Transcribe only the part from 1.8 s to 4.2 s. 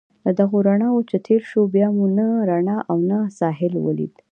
مو نه رڼا او نه ساحل ولید.